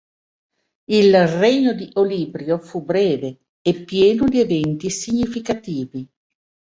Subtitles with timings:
[0.89, 6.09] Il regno di Olibrio fu breve, e privo di eventi significativi.